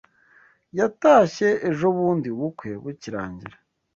Yatashye 0.77 1.49
ejobundi 1.69 2.27
ubukwe 2.35 2.69
bukirangira 2.83 3.55